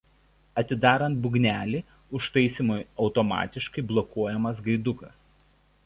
[0.61, 1.81] Atidarant būgnelį
[2.21, 5.19] užtaisymui automatiškai blokuojamas gaidukas.